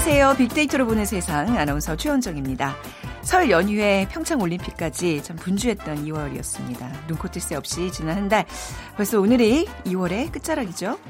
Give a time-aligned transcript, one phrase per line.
[0.00, 0.34] 안녕하세요.
[0.38, 2.76] 빅데이터로 보는 세상 아나운서 최원정입니다.
[3.22, 7.08] 설 연휴에 평창 올림픽까지 참 분주했던 2월이었습니다.
[7.08, 8.46] 눈코 뜰 새 없이 지난 한 달
[8.96, 11.00] 벌써 오늘이 2월의 끝자락이죠.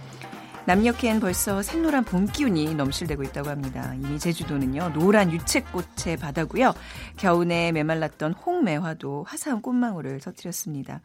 [0.64, 3.92] 남녘엔 벌써 샛노란 봄 기운이 넘실대고 있다고 합니다.
[3.94, 6.72] 이미 제주도는요 노란 유채꽃의 바다고요.
[7.18, 11.02] 겨우내 메말랐던 홍매화도 화사한 꽃망울을 터뜨렸습니다.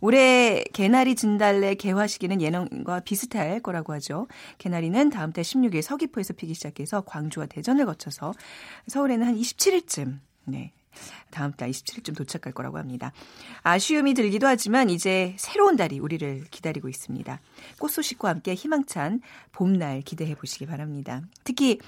[0.00, 4.26] 올해 개나리 진달래 개화 시기는 예년과 비슷할 거라고 하죠.
[4.58, 8.32] 개나리는 다음 달 16일 서귀포에서 피기 시작해서 광주와 대전을 거쳐서
[8.88, 10.72] 서울에는 한 27일쯤 네.
[11.30, 13.12] 다음 달 27일쯤 도착할 거라고 합니다.
[13.62, 17.40] 아쉬움이 들기도 하지만 이제 새로운 달이 우리를 기다리고 있습니다.
[17.78, 19.20] 꽃 소식과 함께 희망찬
[19.52, 21.22] 봄날 기대해 보시기 바랍니다.
[21.42, 21.78] 특히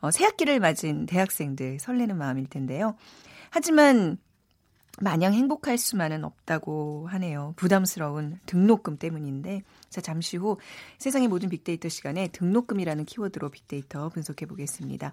[0.00, 2.96] 어, 새학기를 맞은 대학생들 설레는 마음일 텐데요.
[3.50, 4.18] 하지만
[4.98, 7.54] 마냥 행복할 수만은 없다고 하네요.
[7.56, 10.58] 부담스러운 등록금 때문인데 자 잠시 후
[10.98, 15.12] 세상의 모든 빅데이터 시간에 등록금이라는 키워드로 빅데이터 분석해 보겠습니다.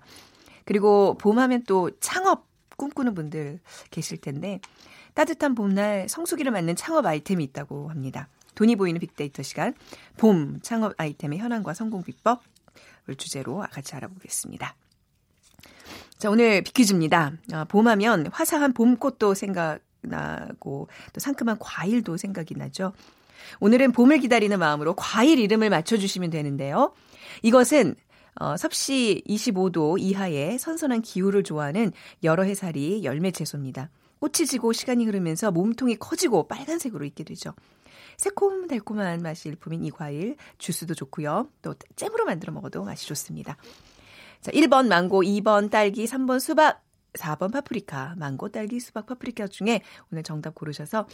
[0.66, 4.60] 그리고 봄하면 또 창업 꿈꾸는 분들 계실 텐데
[5.14, 8.28] 따뜻한 봄날 성수기를 맞는 창업 아이템이 있다고 합니다.
[8.56, 9.74] 돈이 보이는 빅데이터 시간
[10.18, 14.76] 봄 창업 아이템의 현황과 성공 비법을 주제로 같이 알아보겠습니다.
[16.18, 17.34] 자, 오늘 비퀴즈입니다.
[17.54, 22.94] 아, 봄하면 화사한 봄꽃도 생각나고 또 상큼한 과일도 생각이 나죠.
[23.60, 26.94] 오늘은 봄을 기다리는 마음으로 과일 이름을 맞춰주시면 되는데요.
[27.44, 27.96] 이것은
[28.40, 31.92] 어, 섭씨 25도 이하의 선선한 기후를 좋아하는
[32.24, 33.92] 여러 해살이 열매 채소입니다.
[34.20, 37.54] 꽃이 지고 시간이 흐르면서 몸통이 커지고 빨간색으로 익게 되죠.
[38.18, 41.50] 새콤달콤한 맛이 일품인 이 과일 주스도 좋고요.
[41.62, 43.58] 또 잼으로 만들어 먹어도 맛이 좋습니다.
[44.42, 49.82] 자, 1번 망고, 2번 딸기, 3번 수박, 4번 파프리카, 망고, 딸기, 수박, 파프리카 중에
[50.12, 51.08] 오늘 정답 고르셔서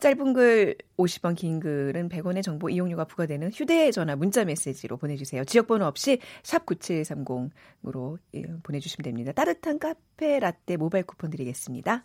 [0.00, 5.44] 짧은 글 50원, 긴 글은 100원의 정보 이용료가 부과되는 휴대전화 문자 메시지로 보내주세요.
[5.44, 9.32] 지역번호 없이 샵 9730으로 예, 보내주시면 됩니다.
[9.32, 12.04] 따뜻한 카페 라떼 모바일 쿠폰 드리겠습니다.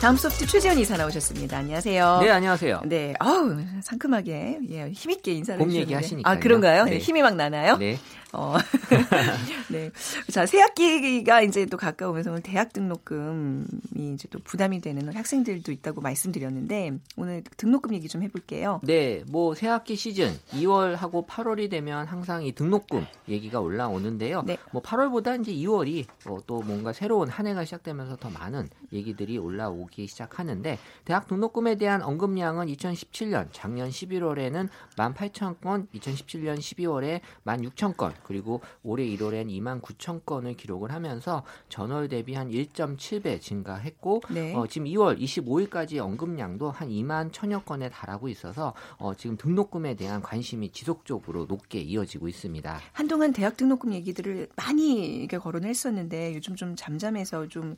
[0.00, 1.58] 다음 소프트 최재원 이사 나오셨습니다.
[1.58, 2.20] 안녕하세요.
[2.22, 2.80] 네, 안녕하세요.
[2.86, 5.70] 네, 아우 상큼하게 예, 힘 있게 인사를 봄.
[5.72, 6.84] 얘기 하시니까 아 그런가요?
[6.84, 6.92] 네.
[6.92, 7.76] 네, 힘이 막 나나요?
[7.76, 7.98] 네.
[8.32, 8.54] 어.
[9.70, 9.90] 네.
[10.30, 13.64] 자, 새 학기가 이제 또 가까우면서 오늘 대학 등록금이
[14.14, 18.80] 이제 또 부담이 되는 학생들도 있다고 말씀드렸는데 오늘 등록금 얘기 좀 해볼게요.
[18.84, 24.44] 네, 뭐 새 학기 시즌 2월하고 8월이 되면 항상 이 등록금 얘기가 올라오는데요.
[24.46, 24.56] 네.
[24.72, 29.86] 뭐 8월보다 이제 2월이 어, 또 뭔가 새로운 한 해가 시작되면서 더 많은 얘기들이 올라오
[29.90, 39.04] 기 시작하는데 대학 등록금에 대한 언급량은 2017년 작년 11월에는 18,000건, 2017년 12월에 16,000건, 그리고 올해
[39.04, 44.54] 1월엔 29,000건을 기록을 하면서 전월 대비 한 1.7배 증가했고 네.
[44.54, 50.22] 어, 지금 2월 25일까지 언급량도 한 2만 천여 건에 달하고 있어서 어, 지금 등록금에 대한
[50.22, 52.80] 관심이 지속적으로 높게 이어지고 있습니다.
[52.92, 57.76] 한동안 대학 등록금 얘기들을 많이 이렇게 거론했었는데 요즘 좀 잠잠해서 좀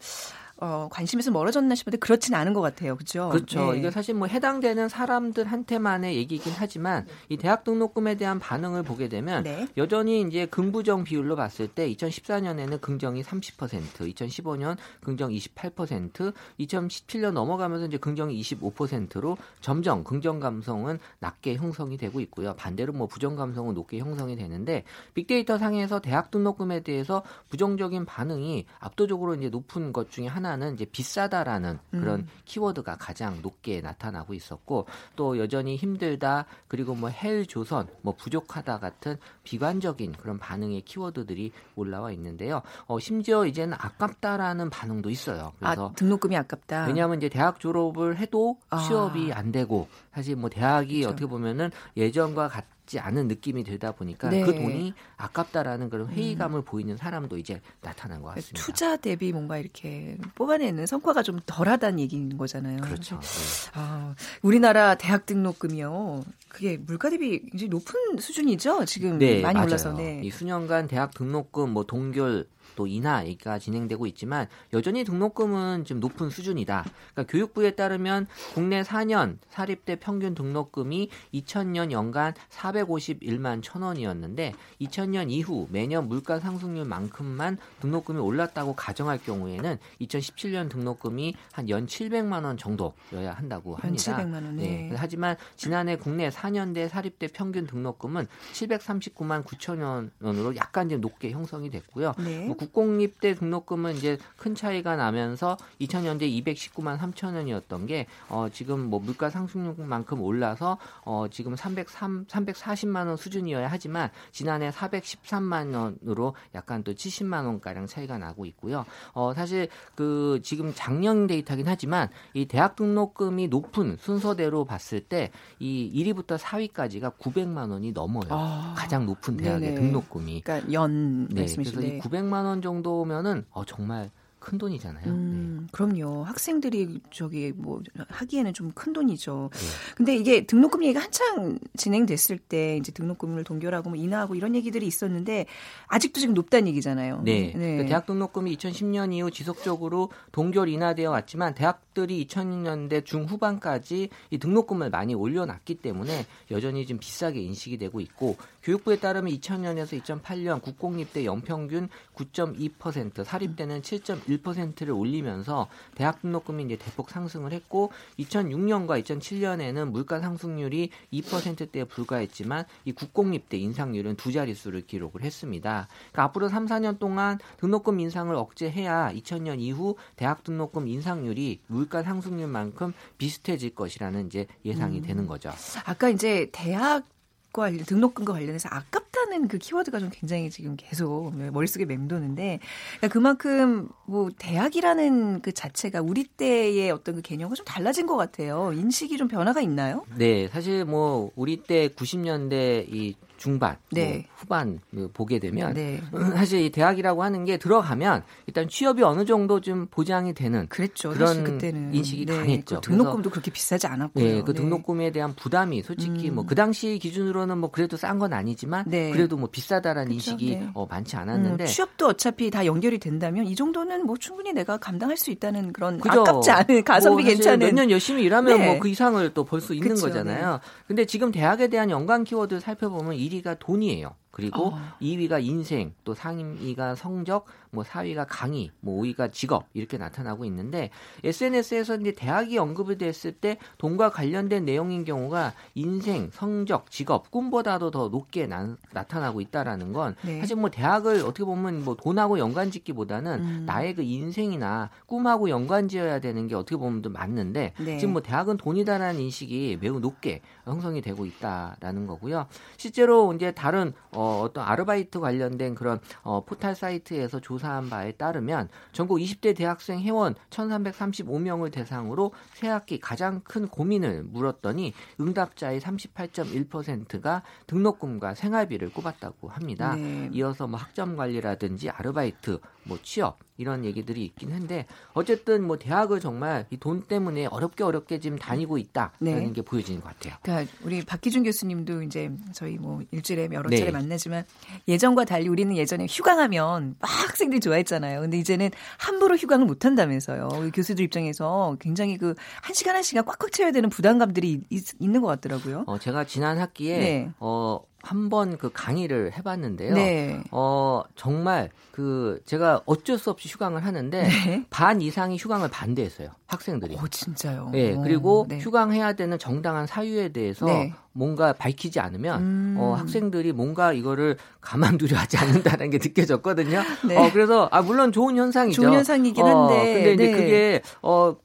[0.65, 2.95] 어, 관심에서 멀어졌나 싶은데 그렇진 않은 것 같아요.
[2.95, 3.31] 그렇죠?
[3.31, 3.73] 그렇죠.
[3.73, 3.79] 네.
[3.81, 9.67] 이게 사실 뭐 해당되는 사람들한테만의 얘기이긴 하지만 이 대학 등록금에 대한 반응을 보게 되면 네.
[9.77, 17.97] 여전히 이제 긍부정 비율로 봤을 때 2014년에는 긍정이 30%, 2015년 긍정 28%, 2017년 넘어가면서 이제
[17.97, 22.55] 긍정이 25%로 점점 긍정 감성은 낮게 형성이 되고 있고요.
[22.55, 24.85] 반대로 뭐 부정 감성은 높게 형성이 되는데
[25.15, 30.85] 빅데이터 상에서 대학 등록금에 대해서 부정적인 반응이 압도적으로 이제 높은 것 중에 하나 는 이제
[30.85, 32.29] 비싸다라는 그런 음.
[32.45, 39.17] 키워드가 가장 높게 나타나고 있었고 또 여전히 힘들다 그리고 뭐 헬 조선 뭐 부족하다 같은
[39.45, 42.63] 비관적인 그런 반응의 키워드들이 올라와 있는데요.
[42.87, 45.53] 어, 심지어 이제는 아깝다라는 반응도 있어요.
[45.59, 46.87] 그래서 아, 등록금이 아깝다.
[46.87, 48.79] 왜냐하면 이제 대학 졸업을 해도 아.
[48.79, 51.11] 취업이 안 되고 사실 뭐 대학이 그렇죠.
[51.11, 54.43] 어떻게 보면은 예전과 같 지 않은 느낌이 들다 보니까 네.
[54.43, 54.47] 음.
[54.47, 58.61] 그 돈이 아깝다라는 그런 회의감을 보이는 사람도 이제 나타난 것 같습니다.
[58.63, 62.83] 투자 대비 뭔가 이렇게 뽑아내는 성과가 좀 덜하다는 얘기인 거잖아요.
[62.83, 63.17] 그렇죠.
[63.17, 66.23] 그래서, 아, 우리나라 대학 등록금이요.
[66.51, 68.85] 그게 물가 대비 굉장히 높은 수준이죠.
[68.85, 69.69] 지금 네, 많이 맞아요.
[69.69, 69.93] 올라서.
[69.95, 70.21] 네.
[70.23, 72.47] 이 수년간 대학 등록금 뭐 동결
[72.77, 76.85] 또 인하 가 진행되고 있지만 여전히 등록금은 좀 높은 수준이다.
[77.15, 85.67] 그러니까 교육부에 따르면 국내 4년 사립대 평균 등록금이 2000년 연간 451만 천 원이었는데 2000년 이후
[85.71, 93.77] 매년 물가 상승률만큼만 등록금이 올랐다고 가정할 경우에는 2017년 등록금이 한 연 700만 원 정도여야 한다고
[93.77, 94.17] 합니다.
[94.17, 94.57] 700만 원.
[94.57, 94.89] 네.
[94.91, 94.97] 네.
[94.97, 102.15] 하지만 지난해 국내 4년대 사립대 평균 등록금은 739만 9천 원으로 약간 좀 높게 형성이 됐고요.
[102.19, 102.47] 네.
[102.47, 108.81] 뭐 국공립 대 등록금은 이제 큰 차이가 나면서 2000년대 219만 3천 원이었던 게 어, 지금
[108.91, 116.83] 뭐 물가 상승률만큼 올라서 어, 지금 303 340만 원 수준이어야 하지만 지난해 413만 원으로 약간
[116.83, 118.85] 또 70만 원 가량 차이가 나고 있고요.
[119.13, 125.91] 어, 사실 그 지금 작년 데이터긴 하지만 이 대학 등록금이 높은 순서대로 봤을 때 이
[125.95, 128.25] 1위부터 4위까지가 900만 원이 넘어요.
[128.31, 129.81] 아, 가장 높은 대학의 네네.
[129.81, 130.43] 등록금이.
[130.43, 131.47] 그러니까 연 네.
[131.47, 134.11] 그래서 이 900만 원 정도면은 어, 정말
[134.43, 135.05] 큰 돈이잖아요.
[135.05, 135.11] 네.
[135.11, 136.25] 음, 그럼요.
[136.25, 139.51] 학생들이 저기 뭐 하기에는 좀 큰 돈이죠.
[139.53, 139.59] 네.
[139.97, 145.47] 근데 이게 등록금 얘기가 한창 진행됐을 때 이제 등록금을 동결하고 뭐 인하하고 이런 얘기들이 있었는데
[145.87, 147.21] 아직도 지금 높다는 얘기잖아요.
[147.23, 147.53] 네.
[147.53, 154.91] 그 대학 등록금이 2010년 이후 지속적으로 동결 인하되어 왔지만 대학 들이 2000년대 중후반까지 이 등록금을
[154.91, 161.89] 많이 올려놨기 때문에 여전히 좀 비싸게 인식이 되고 있고 교육부에 따르면 2000년에서 2008년 국공립대 연평균
[162.15, 167.91] 9.2% 사립대는 7.1%를 올리면서 대학 등록금이 이제 대폭 상승을 했고
[168.21, 175.89] 2006년과 2007년에는 물가 상승률이 2%대에 불과했지만 이 국공립대 인상률은 두 자릿수를 기록을 했습니다.
[176.13, 182.93] 그러니까 앞으로 3, 4년 동안 등록금 인상을 억제해야 2000년 이후 대학 등록금 인상률이 물가 상승률만큼
[183.19, 185.03] 비슷해질 것이라는 이제 예상이 음.
[185.03, 185.51] 되는 거죠.
[185.85, 187.07] 아까 이제 대학
[187.53, 192.59] 과 등록금과 관련해서 아깝 다는 그 키워드가 좀 굉장히 지금 계속 머릿속에 맴도는데
[192.99, 198.73] 그러니까 그만큼 뭐 대학이라는 그 자체가 우리 때의 어떤 그 개념과 좀 달라진 것 같아요.
[198.73, 200.05] 인식이 좀 변화가 있나요?
[200.17, 204.09] 네, 사실 뭐 우리 때 90년대 이 중반, 네.
[204.09, 204.79] 뭐 후반
[205.15, 206.01] 보게 되면 네.
[206.37, 211.11] 사실 이 대학이라고 하는 게 들어가면 일단 취업이 어느 정도 좀 보장이 되는 그랬죠.
[211.11, 212.77] 그런 그때는 인식이 강했죠.
[212.77, 214.25] 그 등록금도 그렇게 비싸지 않았고요.
[214.25, 216.37] 네, 그 등록금에 대한 부담이 솔직히 음.
[216.37, 219.12] 뭐그 당시 기준으로는 뭐 그래도 싼 건 아니지만 네.
[219.13, 220.69] 그래도 뭐 비싸다라는 그쵸, 인식이 네.
[220.75, 225.17] 어, 많지 음, 않았는데 취업도 어차피 다 연결이 된다면 이 정도는 뭐 충분히 내가 감당할
[225.17, 226.21] 수 있다는 그런 그죠.
[226.23, 228.67] 아깝지 않은 가성비 뭐 괜찮은 몇 년 열심히 일하면 네.
[228.73, 230.61] 뭐그 이상을 또 벌 수 있는 그쵸, 거잖아요.
[230.87, 234.15] 근데 지금 대학에 대한 연관 키워드 살펴보면 1위가 돈이에요.
[234.33, 234.79] 그리고 어.
[235.01, 240.91] 2위가 인생, 또 3위가 성적, 뭐 4위가 강의, 뭐 5위가 직업 이렇게 나타나고 있는데
[241.23, 248.09] SNS에서 이제 대학이 언급이 됐을 때 돈과 관련된 내용인 경우가 인생, 성적, 직업, 꿈보다도 더
[248.09, 248.77] 높게 나,
[249.07, 250.41] 타나고 있다라는 건 네.
[250.41, 253.65] 사실 뭐 대학을 어떻게 보면 뭐 돈하고 연관짓기보다는 음.
[253.67, 257.99] 나의 그 인생이나 꿈하고 연관지어야 되는 게 어떻게 보면 좀 맞는데 네.
[257.99, 262.47] 지금 뭐 대학은 돈이다라는 인식이 매우 높게 형성이 되고 있다라는 거고요.
[262.79, 269.19] 실제로 이제 다른 어, 어떤 아르바이트 관련된 그런 어, 포탈 사이트에서 조사한 바에 따르면 전국
[269.19, 279.49] 20대 대학생 회원 1,335명을 대상으로 새학기 가장 큰 고민을 물었더니 응답자의 38.1%가 등록금과 생활비를 꼽았다고
[279.49, 279.95] 합니다.
[279.97, 280.31] 네.
[280.33, 286.67] 이어서 뭐 학점 관리라든지 아르바이트, 뭐 취업 이런 얘기들이 있긴 한데 어쨌든 뭐 대학을 정말
[286.71, 289.53] 이 돈 때문에 어렵게 어렵게 지금 다니고 있다라는 네.
[289.53, 290.35] 게 보여지는 것 같아요.
[290.43, 293.77] 그러니까 우리 박기준 교수님도 이제 저희 뭐 일주일에 여러 네.
[293.79, 294.45] 차례 만나지만
[294.89, 298.21] 예전과 달리 우리는 예전에 휴강하면 막 학생들이 좋아했잖아요.
[298.21, 300.71] 근데 이제는 함부로 휴강을 못 한다면서요.
[300.75, 305.29] 교수들 입장에서 굉장히 그 한 시간 한 시간 꽉꽉 채워야 되는 부담감들이 있, 있는 것
[305.29, 305.85] 같더라고요.
[305.87, 307.31] 어, 제가 지난 학기에 네.
[307.39, 309.95] 어, 한번 그 강의를 해봤는데요.
[309.95, 310.43] 네.
[310.51, 314.65] 어, 정말 그 제가 어쩔 수 없이 휴강을 하는데 네.
[314.71, 316.31] 반 이상이 휴강을 반대했어요.
[316.49, 316.97] 학생들이.
[316.97, 317.71] 오 진짜요.
[317.73, 318.59] 네, 오, 그리고 네.
[318.59, 320.93] 휴강해야 되는 정당한 사유에 대해서 네.
[321.13, 322.77] 뭔가 밝히지 않으면 음.
[322.79, 326.83] 어, 학생들이 뭔가 이거를 가만두려 하지 않는다는 게 느껴졌거든요.
[327.07, 327.17] 네.
[327.17, 328.83] 어, 그래서 아 물론 좋은 현상이죠.
[328.83, 329.95] 좋은 현상이긴 어, 한데.
[329.95, 330.33] 근데 이제 네.
[330.33, 331.37] 그게 어 어,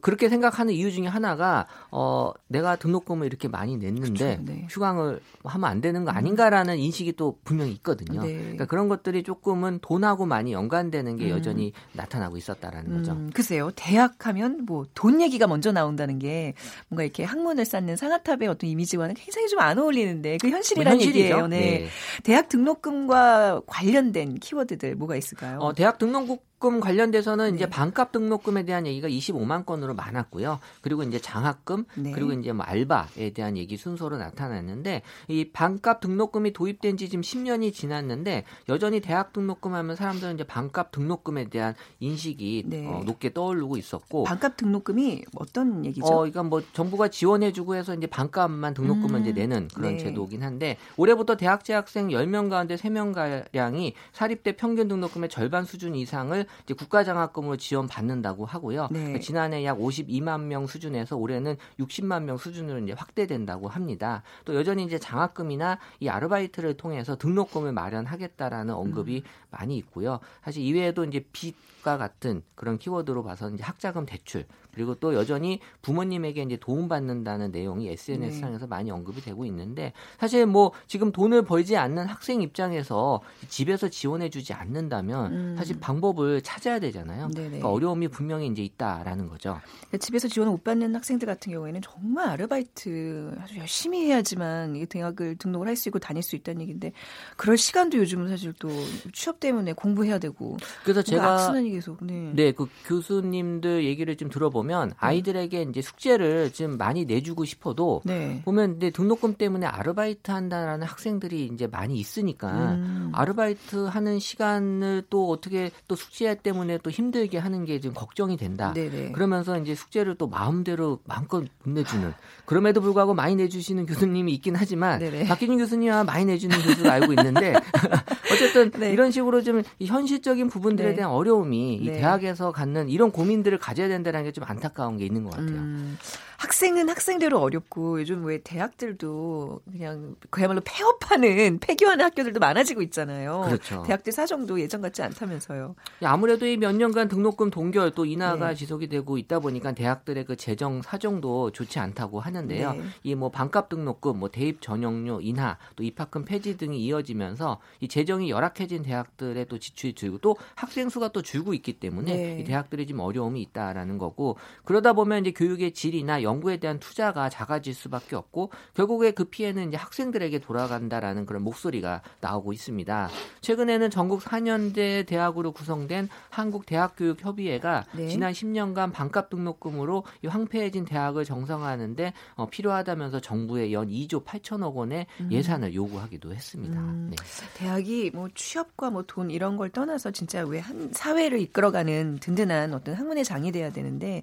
[0.00, 4.66] 그렇게 생각하는 이유 중에 하나가 어 내가 등록금을 이렇게 많이 냈는데 그쵸, 네.
[4.70, 8.22] 휴강을 하면 안 되는 거 아닌가라는 인식이 또 분명히 있거든요.
[8.22, 8.34] 네.
[8.36, 11.30] 그러니까 그런 것들이 조금은 돈하고 많이 연관되는 게 음.
[11.30, 13.12] 여전히 나타나고 있었다라는 거죠.
[13.12, 13.70] 음, 글쎄요.
[13.74, 16.54] 대학 하면 뭐 돈 얘기가 먼저 나온다는 게
[16.88, 21.18] 뭔가 이렇게 학문을 쌓는 상아탑의 어떤 이미지와는 굉장히 좀 안 어울리는데 그 현실이라는 현실이죠.
[21.18, 21.46] 얘기예요.
[21.48, 21.88] 네.
[22.22, 25.58] 대학 등록금과 관련된 키워드들 뭐가 있을까요?
[25.60, 27.56] 어, 대학 등록금 등록금 관련돼서는 네.
[27.56, 30.58] 이제 반값 등록금에 대한 얘기가 25만 건으로 많았고요.
[30.80, 32.12] 그리고 이제 장학금 네.
[32.12, 37.72] 그리고 이제 뭐 알바에 대한 얘기 순서로 나타났는데 이 반값 등록금이 도입된 지 지금 10년이
[37.72, 42.86] 지났는데 여전히 대학 등록금 하면 사람들은 이제 반값 등록금에 대한 인식이 네.
[42.86, 46.06] 어, 높게 떠오르고 있었고 반값 등록금이 어떤 얘기죠?
[46.06, 49.22] 어, 그러니까 뭐 정부가 지원해주고 해서 이제 반값만 등록금을 음.
[49.22, 49.98] 이제 내는 그런 네.
[49.98, 56.45] 제도긴 한데 올해부터 대학 재학생 10명 가운데 3명 가량이 사립대 평균 등록금의 절반 수준 이상을
[56.64, 58.88] 이제 국가장학금으로 지원받는다고 하고요.
[58.90, 58.98] 네.
[58.98, 64.22] 그러니까 지난해 약 52만 명 수준에서 올해는 60만 명 수준으로 이제 확대된다고 합니다.
[64.44, 69.30] 또 여전히 이제 장학금이나 이 아르바이트를 통해서 등록금을 마련하겠다라는 언급이 음.
[69.50, 70.20] 많이 있고요.
[70.42, 74.44] 사실 이외에도 이제 빚과 같은 그런 키워드로 봐서 이제 학자금 대출
[74.76, 78.66] 그리고 또 여전히 부모님에게 이제 도움받는다는 내용이 SNS상에서 네.
[78.66, 85.32] 많이 언급이 되고 있는데 사실 뭐 지금 돈을 벌지 않는 학생 입장에서 집에서 지원해주지 않는다면
[85.32, 85.54] 음.
[85.56, 87.30] 사실 방법을 찾아야 되잖아요.
[87.32, 89.60] 그러니까 어려움이 분명히 이제 있다라는 거죠.
[89.88, 95.68] 그러니까 집에서 지원을 못 받는 학생들 같은 경우에는 정말 아르바이트 아주 열심히 해야지만 대학을 등록을
[95.68, 96.92] 할 수 있고 다닐 수 있다는 얘기인데
[97.36, 98.68] 그럴 시간도 요즘은 사실 또
[99.12, 102.32] 취업 때문에 공부해야 되고 그래서 제가 악순환이 계속 네.
[102.34, 104.94] 네, 그 교수님들 얘기를 좀 들어보면 보면 네.
[104.98, 108.42] 아이들에게 이제 숙제를 좀 많이 내주고 싶어도 네.
[108.44, 113.10] 보면 근데 등록금 때문에 아르바이트 한다라는 학생들이 이제 많이 있으니까 음.
[113.14, 118.72] 아르바이트 하는 시간을 또 어떻게 또 숙제 때문에 또 힘들게 하는 게좀 걱정이 된다.
[118.74, 119.12] 네네.
[119.12, 122.12] 그러면서 이제 숙제를 또 마음대로 마음껏 못 내주는
[122.44, 125.26] 그럼에도 불구하고 많이 내주시는 교수님이 있긴 하지만 네네.
[125.26, 127.54] 박기준 교수님과 많이 내주는 교수를 알고 있는데
[128.32, 128.92] 어쨌든 네.
[128.92, 130.94] 이런 식으로 좀 현실적인 부분들에 네.
[130.96, 131.98] 대한 어려움이 이 네.
[131.98, 135.46] 대학에서 갖는 이런 고민들을 가져야 된다는 게 좀 안타까운 게 있는 것 같아요.
[135.48, 135.98] 음.
[136.46, 143.42] 학생은 학생대로 어렵고 요즘 왜 대학들도 그냥 그야말로 폐업하는 폐교하는 학교들도 많아지고 있잖아요.
[143.46, 143.82] 그렇죠.
[143.84, 145.74] 대학들 사정도 예전 같지 않다면서요.
[146.02, 148.54] 아무래도 이 몇 년간 등록금 동결 또 인하가 네.
[148.54, 152.72] 지속이 되고 있다 보니까 대학들의 그 재정 사정도 좋지 않다고 하는데요.
[152.74, 152.82] 네.
[153.02, 158.82] 이뭐 반값 등록금, 뭐 대입 전형료 인하, 또 입학금 폐지 등이 이어지면서 이 재정이 열악해진
[158.82, 162.38] 대학들의 또 지출이 줄고 또 학생 수가 또 줄고 있기 때문에 네.
[162.40, 167.72] 이 대학들이 좀 어려움이 있다라는 거고 그러다 보면 이제 교육의 질이나 연구에 대한 투자가 작아질
[167.74, 173.08] 수밖에 없고 결국에 그 피해는 이제 학생들에게 돌아간다라는 그런 목소리가 나오고 있습니다.
[173.40, 178.08] 최근에는 전국 4년제 대학으로 구성된 한국대학교육협의회가 네.
[178.08, 185.06] 지난 10년간 반값 등록금으로 이 황폐해진 대학을 정상화하는데 어, 필요하다면서 정부에 연 2조 8천억 원의
[185.20, 185.32] 음.
[185.32, 186.78] 예산을 요구하기도 했습니다.
[186.78, 187.08] 음.
[187.10, 187.16] 네.
[187.56, 192.94] 대학이 뭐 취업과 뭐 돈 이런 걸 떠나서 진짜 왜 한 사회를 이끌어가는 든든한 어떤
[192.96, 194.22] 학문의 장이 돼야 되는데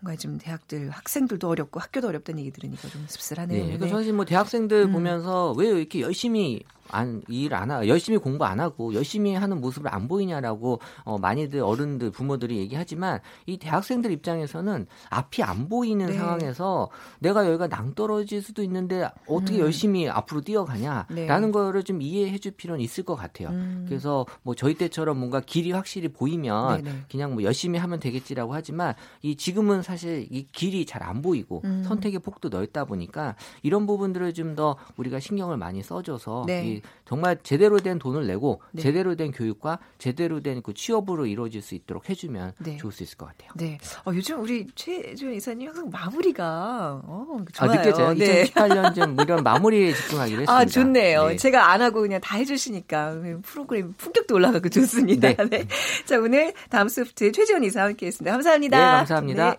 [0.00, 3.58] 뭔가 좀 대학들 학생들도 어렵고 학교도 어렵다는 얘기 들으니까 좀 씁쓸하네요.
[3.58, 4.92] 네, 그러니까 사실 뭐 대학생들 음.
[4.92, 10.06] 보면서 왜 이렇게 열심히 안, 일안 하, 열심히 공부 안 하고 열심히 하는 모습을 안
[10.06, 16.12] 보이냐라고 어, 많이들 어른들 부모들이 얘기하지만 이 대학생들 입장에서는 앞이 안 보이는 네.
[16.12, 19.60] 상황에서 내가 여기가 낭떨어질 수도 있는데 어떻게 음.
[19.60, 21.50] 열심히 앞으로 뛰어가냐라는 네.
[21.50, 23.48] 거를 좀 이해해 줄 필요는 있을 것 같아요.
[23.48, 23.86] 음.
[23.88, 27.04] 그래서 뭐 저희 때처럼 뭔가 길이 확실히 보이면 네네.
[27.10, 31.84] 그냥 뭐 열심히 하면 되겠지라고 하지만 이 지금은 사실 이 길이 잘 안 보이고 음.
[31.86, 36.77] 선택의 폭도 넓다 보니까 이런 부분들을 좀 더 우리가 신경을 많이 써줘서 네.
[37.06, 38.82] 정말 제대로 된 돈을 내고 네.
[38.82, 42.76] 제대로 된 교육과 제대로 된 그 취업으로 이루어질 수 있도록 해주면 네.
[42.76, 43.50] 좋을 수 있을 것 같아요.
[43.54, 43.78] 네.
[44.04, 47.70] 어, 요즘 우리 최준 이사님 항상 마무리가 어, 좋아요.
[47.70, 48.14] 아, 느껴져요.
[48.14, 48.44] 네.
[48.44, 50.52] 2018년 좀 이런 마무리에 집중하기로 했습니다.
[50.52, 51.28] 아 좋네요.
[51.28, 51.36] 네.
[51.36, 55.32] 제가 안 하고 그냥 다 해주시니까 프로그램 품격도 올라가고 좋습니다.
[55.32, 55.48] 네.
[55.48, 55.66] 네.
[56.04, 58.30] 자 오늘 다음 소프트 최지원 이사 함께했습니다.
[58.32, 58.76] 감사합니다.
[58.78, 59.56] 네, 감사합니다.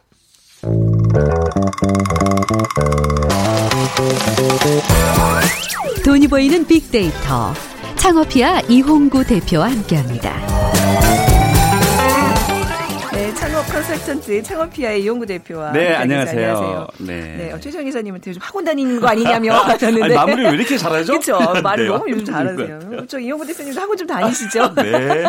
[3.99, 4.05] 네.
[6.03, 7.53] 돈이 보이는 빅데이터
[7.97, 10.33] 창업피아 이홍구 대표와 함께합니다.
[13.11, 16.47] 네, 창업 컨설턴트 창업피아의 이용구 대표와 네 안녕하세요.
[16.47, 16.87] 안녕하세요.
[16.99, 20.77] 네, 네 어, 최정 이사님한테 요즘 학원 다니는 거 아니냐며 하셨는데 아니, 마무리 왜 이렇게
[20.77, 21.19] 잘하죠?
[21.19, 21.61] 그렇죠.
[21.61, 21.91] 말을 네.
[21.91, 23.05] 너무 요즘 잘하세요.
[23.07, 24.75] 저 이용구 대표님도 학원 좀 다니시죠?
[24.81, 25.25] 네.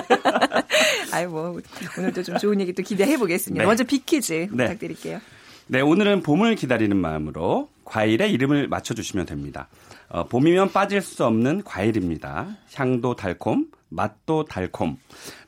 [1.11, 1.59] 아이 뭐
[1.99, 3.65] 오늘도 좀 좋은 얘기 또 기대해 보겠습니다.
[3.65, 3.67] 네.
[3.67, 4.47] 먼저 빅퀴즈 네.
[4.47, 5.19] 부탁드릴게요.
[5.73, 9.69] 네, 오늘은 봄을 기다리는 마음으로 과일의 이름을 맞춰주시면 됩니다.
[10.09, 12.57] 어, 봄이면 빠질 수 없는 과일입니다.
[12.75, 14.99] 향도 달콤, 맛도 달콤.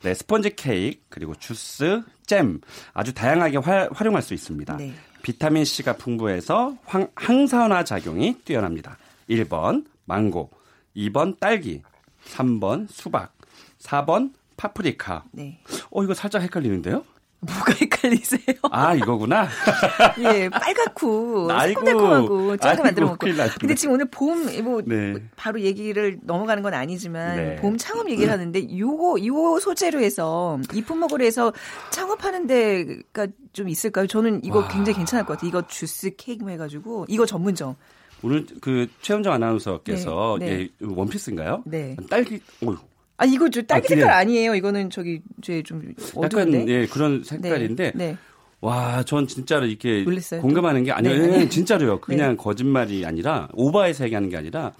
[0.01, 2.61] 네, 스펀지 케이크, 그리고 주스, 잼
[2.93, 4.77] 아주 다양하게 화, 활용할 수 있습니다.
[4.77, 4.93] 네.
[5.23, 8.97] 비타민 C가 풍부해서 황, 항산화 작용이 뛰어납니다.
[9.29, 10.51] 1번 망고,
[10.95, 11.81] 2번 딸기,
[12.29, 13.35] 3번 수박,
[13.79, 15.25] 4번 파프리카.
[15.33, 15.59] 네.
[15.91, 17.03] 어 이거 살짝 헷갈리는데요?
[17.45, 18.57] 뭐가 헷갈리세요?
[18.71, 19.47] 아 이거구나.
[20.19, 21.49] 예, 빨갛고.
[21.49, 23.27] 새콤달콤하고 아이고, 만들어 먹고.
[23.59, 24.33] 근데 지금 오늘 봄
[24.63, 25.15] 뭐 네.
[25.35, 27.55] 바로 얘기를 넘어가는 건 아니지만 네.
[27.57, 31.51] 봄 창업 얘기를 하는데 요거 요 소재로 해서 이 품목으로 해서
[31.91, 34.07] 창업하는 데가 좀 있을까요?
[34.07, 34.67] 저는 이거 와.
[34.67, 35.49] 굉장히 괜찮을 것 같아요.
[35.49, 37.75] 이거 주스 케이크 해가지고 이거 전문점.
[38.21, 40.61] 오늘 그 최현정 아나운서께서 네, 네.
[40.61, 41.63] 예, 원피스인가요?
[41.65, 41.95] 네.
[42.09, 42.77] 딸기 어휴,
[43.17, 44.13] 아 이거 저 딸기 아, 색깔 네.
[44.13, 44.55] 아니에요.
[44.55, 46.67] 이거는 저기 제좀 약간.
[46.69, 48.07] 예 그런 색깔인데 네.
[48.07, 48.17] 네.
[48.63, 51.17] 와, 전 진짜로 이렇게 놀랬어요, 공감하는 게 아니에요.
[51.17, 51.49] 네, 네.
[51.49, 51.99] 진짜로요.
[51.99, 54.71] 그냥 거짓말이 아니라 오바해서 얘기하는 게 아니라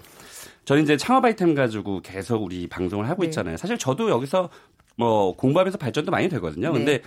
[0.64, 3.28] 저는 이제 창업 아이템 가지고 계속 우리 방송을 하고 네.
[3.28, 3.58] 있잖아요.
[3.58, 4.48] 사실 저도 여기서
[4.96, 6.72] 뭐 공부하면서 발전도 많이 되거든요.
[6.72, 6.78] 네.
[6.78, 7.02] 근데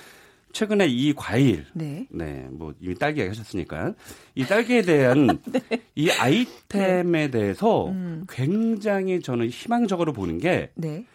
[0.53, 2.05] 최근에 이 과일 네.
[2.09, 3.93] 네, 뭐 이미 딸기 얘기하셨으니까
[4.35, 5.61] 이 딸기에 대한 네.
[5.95, 8.25] 이 아이템에 대해서 음.
[8.29, 11.05] 굉장히 저는 희망적으로 보는 게 네.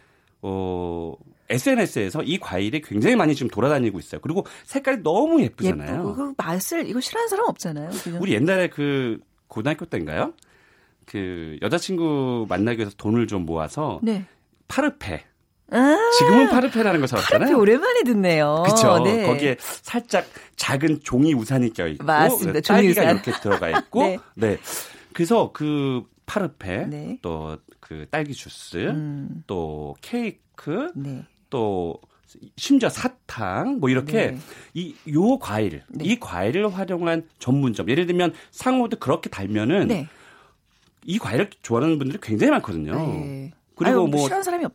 [0.42, 1.14] 어,
[1.49, 4.20] SNS에서 이 과일이 굉장히 많이 지금 돌아다니고 있어요.
[4.20, 5.92] 그리고 색깔이 너무 예쁘잖아요.
[5.92, 7.90] 예쁘고 그 맛을 이거 싫어하는 사람 없잖아요.
[7.90, 8.18] 그죠?
[8.20, 9.18] 우리 옛날에 그
[9.49, 10.32] 고등학교 때인가요?
[11.06, 14.25] 그 여자친구 만나기 위해서 돈을 좀 모아서 네.
[14.68, 15.25] 파르페.
[15.75, 17.58] 아, 지금은 파르페라는 거 파르페 사왔잖아요.
[17.58, 18.62] 오랜만에 듣네요.
[18.64, 18.99] 그렇죠.
[19.02, 19.26] 네.
[19.26, 22.61] 거기에 살짝 작은 종이 우산이 껴 있고 맞습니다.
[22.61, 23.04] 종이 우산.
[23.14, 24.18] 이렇게 들어가 있고 네.
[24.34, 24.58] 네.
[25.12, 27.18] 그래서 그 파르페 네.
[27.22, 31.24] 또그 딸기 주스 음, 또 케이크 네.
[31.50, 31.98] 또
[32.56, 34.38] 심지어 사탕 뭐 이렇게 네.
[34.74, 36.04] 이요 과일 네.
[36.04, 40.08] 이 과일을 활용한 전문점 예를 들면 상호도 그렇게 달면은 네.
[41.04, 42.94] 이 과일을 좋아하는 분들이 굉장히 많거든요.
[42.94, 43.50] 네.
[43.74, 44.28] 그리고 아유, 뭐.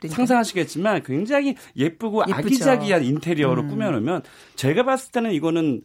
[0.09, 2.35] 상상하시겠지만 굉장히 예쁘고 예쁘죠.
[2.35, 3.67] 아기자기한 인테리어로 음.
[3.69, 4.23] 꾸며놓으면
[4.55, 5.83] 제가 봤을 때는 이거는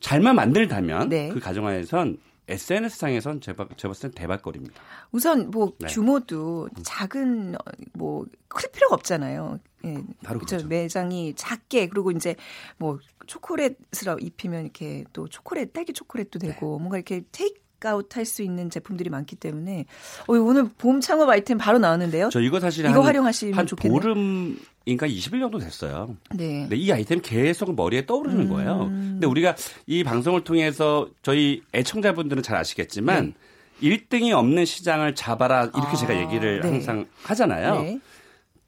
[0.00, 1.28] 잘만 만든다면 네.
[1.28, 2.18] 그 가정 하에선
[2.48, 4.74] SNS상에선 제가, 제가 봤을 땐 대박거리입니다.
[5.12, 5.88] 우선 뭐 네.
[5.88, 7.58] 규모도 작은 어,
[7.94, 9.58] 뭐 클 필요가 없잖아요.
[9.84, 9.94] 예.
[10.24, 10.56] 바로 그쵸?
[10.56, 10.68] 그거죠.
[10.68, 12.34] 매장이 작게 그리고 이제
[12.78, 13.76] 뭐 초콜릿을
[14.20, 16.48] 입히면 이렇게 또 초콜릿 딸기 초콜릿도 네.
[16.48, 19.86] 되고 뭔가 이렇게 take out 할 수 있는 제품들이 많기 때문에
[20.28, 22.28] 어, 오늘 봄 창업 아이템 바로 나왔는데요.
[22.30, 24.00] 저 이거 사실 이거 한, 활용하시면 한 좋겠네요.
[24.00, 26.16] 보름 20일 정도 됐어요.
[26.34, 26.60] 네.
[26.62, 28.48] 근데 이 아이템 계속 머리에 떠오르는 음.
[28.48, 28.86] 거예요.
[28.90, 29.54] 근데 우리가
[29.86, 33.34] 이 방송을 통해서 저희 애청자분들은 잘 아시겠지만
[33.82, 36.68] 1등이 없는 시장을 잡아라 이렇게 아, 제가 얘기를 네.
[36.68, 37.82] 항상 하잖아요.
[37.82, 38.00] 네.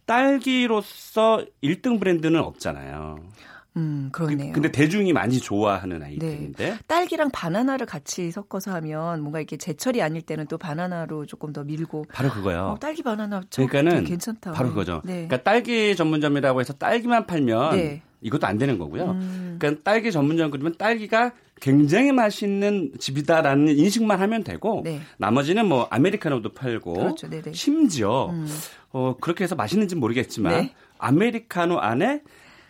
[0.07, 3.19] 딸기로서 1등 브랜드는 없잖아요.
[3.77, 4.37] 음, 그렇네요.
[4.39, 4.53] 네.
[4.53, 10.47] 근데 대중이 많이 좋아하는 아이템인데 딸기랑 바나나를 같이 섞어서 하면 뭔가 이렇게 제철이 아닐 때는
[10.47, 12.75] 또 바나나로 조금 더 밀고 바로 그거요.
[12.75, 14.53] 어, 딸기 바나나 저 그러니까는 괜찮다.
[14.53, 15.03] 바로 그거죠.
[15.05, 15.27] 네.
[15.27, 18.03] 그러니까 딸기 전문점이라고 해서 딸기만 팔면 네.
[18.21, 19.11] 이것도 안 되는 거고요.
[19.11, 19.57] 음.
[19.59, 25.01] 그러니까 딸기 전문점 그러면 딸기가 굉장히 맛있는 집이다라는 인식만 하면 되고 네.
[25.19, 27.29] 나머지는 뭐 아메리카노도 팔고 그렇죠.
[27.29, 27.53] 네네.
[27.53, 28.47] 심지어 음.
[28.93, 30.75] 어 그렇게 해서 맛있는지 모르겠지만 네.
[30.99, 32.23] 아메리카노 안에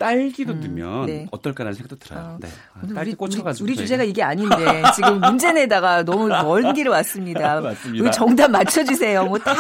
[0.04, 1.26] 딸기도 넣으면 네.
[1.30, 2.20] 어떨까라는 생각도 들어요.
[2.20, 2.48] 어, 네.
[2.94, 3.74] 딸기 우리, 꽂혀가지고 우리.
[3.74, 7.60] 주제가 이게 아닌데 지금 문제 내다가 너무 먼 길을 왔습니다.
[7.62, 8.04] 맞습니다.
[8.04, 9.24] 우리 정답 맞춰주세요.
[9.24, 9.54] 뭐다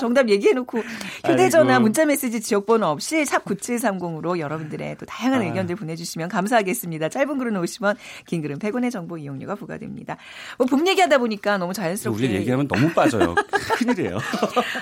[0.00, 0.82] 정답 얘기해놓고
[1.24, 1.78] 휴대전화.
[1.78, 5.44] 문자메시지 지역번호 없이 샵 9730으로 여러분들의 또 다양한 아.
[5.44, 7.08] 의견들 보내주시면 감사하겠습니다.
[7.08, 10.16] 짧은 글은 50원, 긴 글은 100원의 정보 이용료가 부과됩니다.
[10.58, 13.34] 뭐봄 얘기하다 보니까 너무 자연스럽게 우리 얘기하면 너무 빠져요.
[13.78, 14.18] 큰일이에요.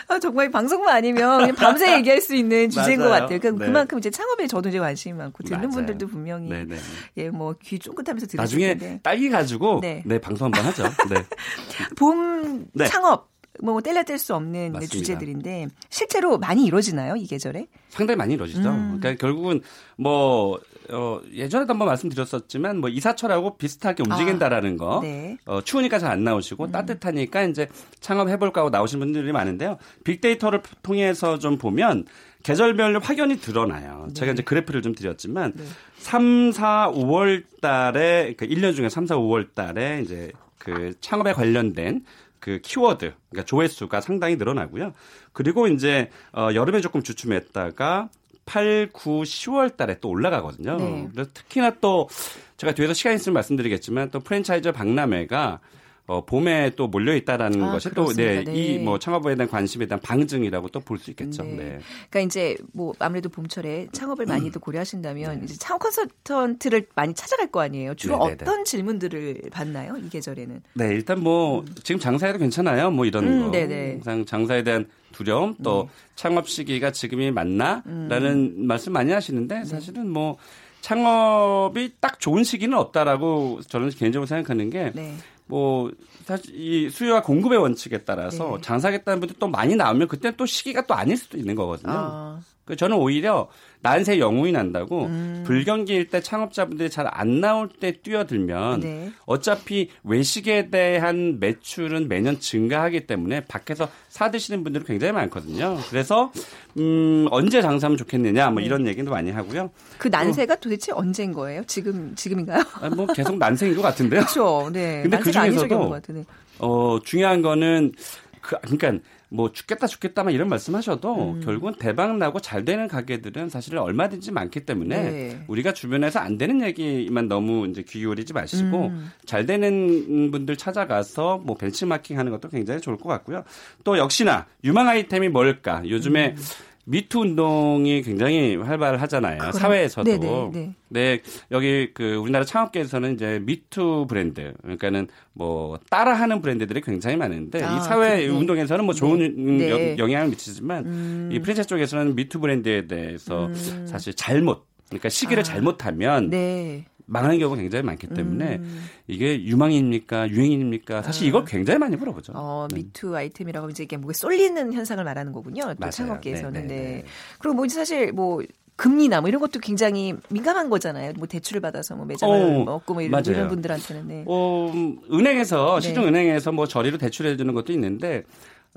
[0.09, 3.23] 아, 정말 방송만 아니면 밤새 얘기할 수 있는 주제인 것 맞아요.
[3.23, 3.39] 같아요.
[3.41, 3.71] 그러니까 네.
[3.71, 5.71] 그만큼 이제 창업에 저도 이제 관심 이 많고 듣는 맞아요.
[5.73, 6.77] 분들도 분명히 네네.
[7.19, 9.01] 예, 뭐 귀 쫑긋하면서 들으실 나중에 텐데.
[9.03, 10.03] 딸기 가지고 네.
[10.07, 10.85] 네, 방송 한번 하죠.
[11.11, 11.25] 네.
[11.97, 12.87] 봄 네.
[12.87, 13.31] 창업
[13.63, 14.93] 뭐 뗄래야 뗄수 없는 맞습니다.
[14.93, 17.67] 주제들인데 실제로 많이 이루어지나요 이 계절에?
[17.91, 18.61] 상당히 많이 이루어지죠.
[18.71, 18.99] 음.
[18.99, 19.61] 그러니까 결국은
[19.97, 20.59] 뭐
[20.91, 25.01] 어, 예전에도 한번 말씀드렸었지만 뭐 이사철하고 비슷하게 움직인다라는 거.
[25.03, 25.37] 네.
[25.47, 26.73] 어, 추우니까 잘 안 나오시고 음.
[26.73, 27.69] 따뜻하니까 이제
[28.01, 29.77] 창업해볼까 하고 나오신 분들이 많은데요.
[30.05, 32.05] 빅데이터를 통해서 좀 보면
[32.43, 34.09] 계절별로 확연히 드러나요.
[34.15, 35.65] 제가 이제 그래프를 좀 드렸지만 네.
[35.99, 42.05] 3, 4, 5월 달에 그 1년 중에 3, 4, 5월 달에 이제 그 창업에 관련된
[42.39, 44.93] 그 키워드, 그러니까 조회수가 상당히 늘어나고요.
[45.33, 48.09] 그리고 이제 어 여름에 조금 주춤했다가
[48.45, 50.77] 8, 9, 10월 달에 또 올라가거든요.
[50.77, 51.09] 네.
[51.13, 52.09] 그래서 특히나 또
[52.57, 55.61] 제가 뒤에서 시간 있으면 말씀드리겠지만 또 프랜차이즈 박람회가
[56.07, 58.43] 어, 봄에 또 몰려 있다라는 아, 것이 그렇습니다.
[58.43, 58.75] 또, 네, 네.
[58.75, 61.45] 이뭐 창업에 대한 관심에 대한 방증이라고 또 볼 수 있겠죠.
[61.45, 61.51] 네.
[61.57, 61.79] 네.
[62.11, 65.45] 그러니까 이제 뭐 아무래도 봄철에 창업을 많이도 고려하신다면 네.
[65.45, 67.95] 이제 창업 컨설턴트를 많이 찾아갈 거 아니에요.
[67.95, 68.39] 주로 네네네.
[68.43, 70.63] 어떤 질문들을 받나요 이 계절에는?
[70.75, 72.91] 네, 일단 뭐 지금 장사해도 괜찮아요.
[72.91, 73.51] 뭐 이런 음, 거.
[73.53, 73.93] 네네.
[73.93, 78.67] 항상 장사에 대한 두려움 또 창업 시기가 지금이 맞나라는 음.
[78.67, 79.15] 말씀 많이 네.
[79.15, 80.37] 하시는데 사실은 뭐
[80.81, 85.15] 창업이 딱 좋은 시기는 없다라고 저는 개인적으로 생각하는 게 네.
[85.53, 85.91] 뭐
[86.25, 88.63] 사실 이 수요와 공급의 원칙에 따라서 네.
[88.63, 91.93] 장사하겠다는 분들 또 많이 나오면 그때 또 시기가 또 아닐 수도 있는 거거든요.
[91.93, 93.49] 아, 그 저는 오히려
[93.81, 95.43] 난세 영웅이 난다고 음.
[95.45, 99.11] 불경기일 때 창업자분들이 잘 안 나올 때 뛰어들면 네.
[99.27, 105.79] 어차피 외식에 대한 매출은 매년 증가하기 때문에 밖에서 사 드시는 분들이 굉장히 많거든요.
[105.91, 106.33] 그래서
[106.79, 109.71] 음 언제 장사하면 좋겠느냐 뭐 이런 얘기도 많이 하고요.
[109.99, 111.63] 그 난세가 도대체 언제인 거예요?
[111.67, 112.63] 지금 지금인가요?
[112.81, 114.21] 아, 뭐 계속 난세인 것 같은데요.
[114.21, 114.71] 그렇죠.
[114.73, 115.03] 네.
[115.03, 116.25] 근데 그 중에서도 없는 것 같은데.
[116.61, 117.93] 어 중요한 거는
[118.41, 121.41] 그 그러니까 뭐 죽겠다 죽겠다 막 이런 말씀하셔도 음.
[121.41, 125.45] 결국은 대박 나고 잘 되는 가게들은 사실 얼마든지 많기 때문에 네.
[125.49, 129.11] 우리가 주변에서 안 되는 얘기만 너무 이제 귀 기울이지 마시고 음.
[129.25, 133.45] 잘 되는 분들 찾아가서 뭐 벤치마킹 하는 것도 굉장히 좋을 것 같고요.
[133.85, 135.83] 또 역시나 유망 아이템이 뭘까?
[135.87, 136.43] 요즘에 음.
[136.85, 139.39] 미투 운동이 굉장히 활발하잖아요.
[139.39, 140.05] 그거랑- 사회에서도.
[140.11, 140.75] 네네, 네.
[140.89, 141.21] 네,
[141.53, 147.81] 여기 그 우리나라 창업계에서는 이제 미투 브랜드, 그러니까는 뭐 따라하는 브랜드들이 굉장히 많은데 아, 이
[147.83, 148.39] 사회 그, 네.
[148.39, 149.19] 운동에서는 뭐 좋은
[149.59, 149.71] 네.
[149.71, 149.97] 영- 네.
[149.99, 151.29] 영향을 미치지만 음.
[151.33, 153.87] 이 프랜차이즈 쪽에서는 미투 브랜드에 대해서 음.
[153.87, 155.45] 사실 잘못, 그러니까 시기를 아.
[155.45, 156.85] 잘못하면 네.
[157.07, 158.85] 망하는 경우가 굉장히 많기 때문에 음.
[159.07, 161.03] 이게 유망입니까, 유행입니까?
[161.03, 161.29] 사실 아.
[161.29, 162.33] 이걸 굉장히 많이 물어보죠.
[162.35, 162.77] 어, 네.
[162.77, 165.63] 미투 아이템이라고 이제 이게 뭐가 쏠리는 현상을 말하는 거군요.
[165.63, 165.91] 또 맞아요.
[165.91, 166.53] 창업계에서는.
[166.53, 166.83] 네, 네, 네.
[166.83, 167.05] 네.
[167.39, 168.43] 그리고 뭐 사실 뭐
[168.77, 171.13] 금리나 뭐 이런 것도 굉장히 민감한 거잖아요.
[171.17, 173.37] 뭐 대출을 받아서 뭐 매장을 어, 먹고 뭐 이런, 맞아요.
[173.37, 174.25] 이런 분들한테는 네.
[174.27, 175.89] 어, 음, 은행에서 네.
[175.89, 178.25] 시중은행에서 뭐 저리로 대출해 주는 것도 있는데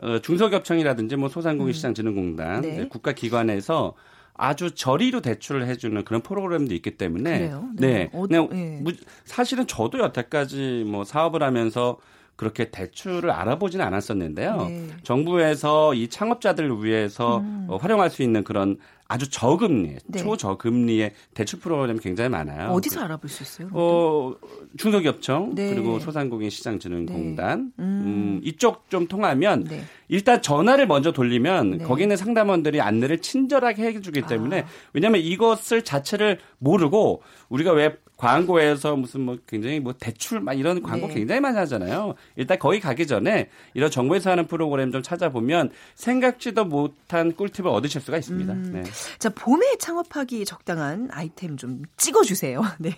[0.01, 2.77] 어, 중소기업청이라든지 뭐 소상공인시장진흥공단 네.
[2.77, 3.93] 네, 국가기관에서
[4.37, 7.69] 아주 저리로 대출을 해주는 그런 프로그램도 있기 때문에 그래요?
[7.75, 8.09] 네, 네.
[8.13, 8.79] 어, 네.
[8.81, 8.91] 무-
[9.23, 11.97] 사실은 저도 여태까지 뭐 사업을 하면서
[12.35, 14.65] 그렇게 대출을 알아보지는 않았었는데요.
[14.67, 14.87] 네.
[15.03, 19.99] 정부에서 이 창업자들을 위해서 어, 활용할 수 있는 그런 아주 저금리, 음.
[20.07, 20.19] 네.
[20.19, 22.71] 초저금리의 대출 프로그램이 굉장히 많아요.
[22.71, 23.69] 어디서 알아볼 수 있어요?
[23.71, 24.33] 어,
[24.77, 25.69] 중소기업청 네.
[25.73, 27.83] 그리고 소상공인 시장진흥공단 네.
[27.83, 28.01] 음.
[28.05, 28.41] 음.
[28.43, 29.83] 이쪽 좀 통하면 네.
[30.07, 31.83] 일단 전화를 먼저 돌리면 네.
[31.85, 34.65] 거기 있는 상담원들이 안내를 친절하게 해주기 때문에 아.
[34.93, 41.08] 왜냐하면 이것을 자체를 모르고 우리가 왜 광고에서 무슨 뭐 굉장히 뭐 대출 막 이런 광고
[41.08, 41.13] 네.
[41.15, 42.15] 굉장히 많이 하잖아요.
[42.36, 48.17] 일단 거기 가기 전에 이런 정부에서 하는 프로그램 좀 찾아보면 생각지도 못한 꿀팁을 얻으실 수가
[48.17, 48.54] 있습니다.
[48.54, 48.71] 음.
[48.73, 48.84] 네.
[49.19, 52.62] 자, 봄에 창업하기 적당한 아이템 좀 찍어 주세요.
[52.80, 52.97] 네.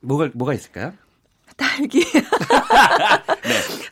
[0.00, 0.92] 뭐가 뭐가 있을까요?
[1.56, 2.04] 딸기.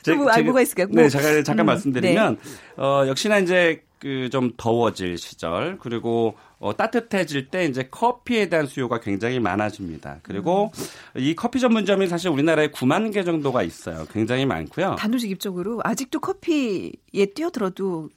[0.02, 0.86] 제- 뭐, 아, 제가- 뭐가 있을까요?
[0.90, 2.38] 네, 뭐, 잠깐 잠깐 음, 말씀드리면
[2.78, 8.98] 어 역시나 이제 그 좀 더워질 시절 그리고 어, 따뜻해질 때 이제 커피에 대한 수요가
[9.00, 10.18] 굉장히 많아집니다.
[10.22, 10.72] 그리고
[11.14, 11.20] 음.
[11.20, 14.06] 이 커피 전문점이 사실 우리나라에 9만 개 정도가 있어요.
[14.12, 14.96] 굉장히 많고요.
[14.98, 18.08] 단도직 입적으로 아직도 커피에 뛰어들어도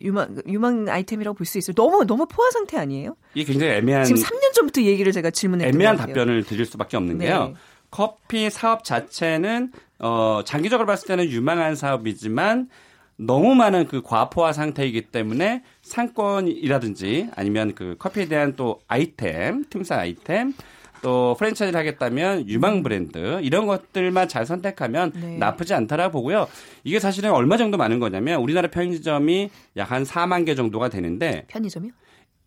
[0.00, 1.74] 유망 유망 아이템이라고 볼 수 있어요.
[1.74, 3.14] 너무 너무 포화 상태 아니에요?
[3.34, 5.96] 이게 굉장히 애매한 지금 3년 전부터 얘기를 제가 질문했던 애매한.
[5.96, 7.26] 답변을 드릴 수밖에 없는 네.
[7.26, 7.54] 게요.
[7.92, 12.68] 커피 사업 자체는 어 장기적으로 봤을 때는 유망한 사업이지만
[13.16, 20.52] 너무 많은 그 과포화 상태이기 때문에 상권이라든지 아니면 그 커피에 대한 또 아이템, 틈사 아이템
[21.02, 25.36] 또 프랜차이즈를 하겠다면 유망 브랜드 이런 것들만 잘 선택하면 네.
[25.36, 26.48] 나쁘지 않다라고 보고요.
[26.82, 31.92] 이게 사실은 얼마 정도 많은 거냐면 우리나라 편의점이 약 한 4만 개 정도가 되는데 편의점이요?